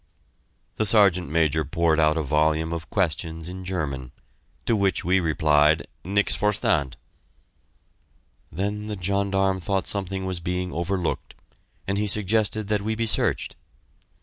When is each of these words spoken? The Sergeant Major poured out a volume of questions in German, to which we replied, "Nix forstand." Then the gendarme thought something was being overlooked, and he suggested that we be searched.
The 0.77 0.85
Sergeant 0.87 1.29
Major 1.29 1.63
poured 1.63 1.99
out 1.99 2.17
a 2.17 2.23
volume 2.23 2.73
of 2.73 2.89
questions 2.89 3.47
in 3.47 3.63
German, 3.63 4.11
to 4.65 4.75
which 4.75 5.05
we 5.05 5.19
replied, 5.19 5.85
"Nix 6.03 6.33
forstand." 6.33 6.97
Then 8.51 8.87
the 8.87 8.97
gendarme 8.99 9.59
thought 9.59 9.85
something 9.85 10.25
was 10.25 10.39
being 10.39 10.73
overlooked, 10.73 11.35
and 11.87 11.99
he 11.99 12.07
suggested 12.07 12.67
that 12.69 12.81
we 12.81 12.95
be 12.95 13.05
searched. 13.05 13.55